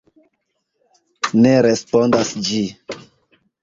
[1.43, 2.67] Ne respondas ĝi.